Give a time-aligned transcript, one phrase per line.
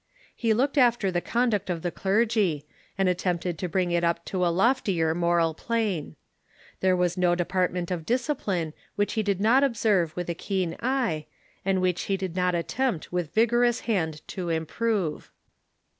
[0.35, 2.65] He looked after the conduct of the clergy,
[2.97, 6.15] and attempted to bring it up to a loftier moi al plane.
[6.79, 11.27] There was no department of discipline which he did not observe with keen eye,
[11.63, 15.29] and which he did not attempt with vigorous hand to improve.